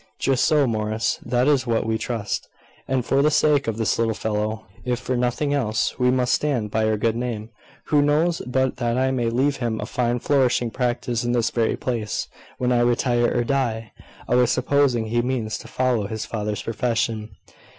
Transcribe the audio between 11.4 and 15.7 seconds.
very place, when I retire or die? always supposing he means to